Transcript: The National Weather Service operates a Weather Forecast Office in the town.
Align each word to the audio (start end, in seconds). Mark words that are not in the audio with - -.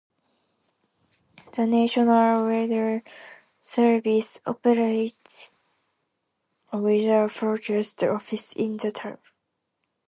The 1.51 1.67
National 1.67 2.47
Weather 2.47 3.03
Service 3.59 4.41
operates 4.47 5.53
a 6.73 6.79
Weather 6.79 7.27
Forecast 7.29 8.01
Office 8.03 8.51
in 8.53 8.77
the 8.77 8.91
town. 8.91 9.19